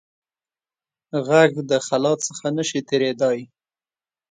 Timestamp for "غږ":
1.27-1.51